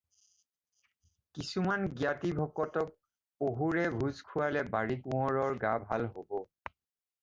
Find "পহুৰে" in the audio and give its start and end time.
3.45-3.87